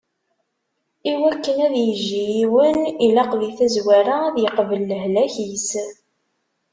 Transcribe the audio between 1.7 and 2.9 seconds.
yejji yiwen,